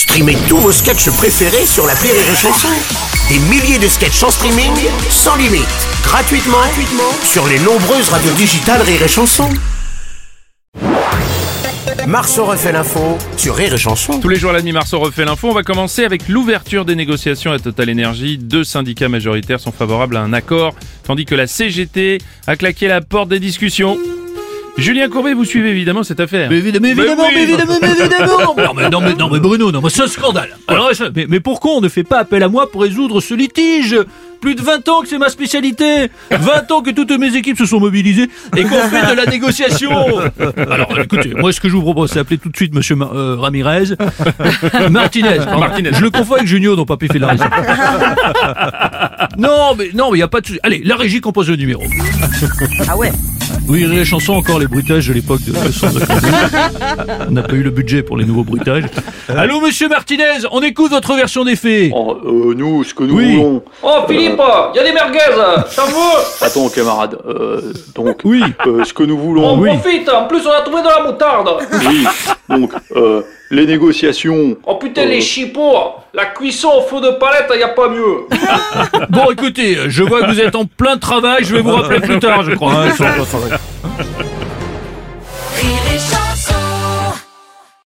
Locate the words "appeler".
42.20-42.38